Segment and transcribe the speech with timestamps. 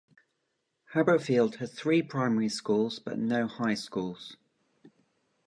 [0.95, 4.35] Haberfield has three primary schools but no high schools.